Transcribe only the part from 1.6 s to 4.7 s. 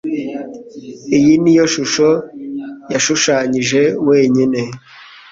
shusho yashushanyije wenyine?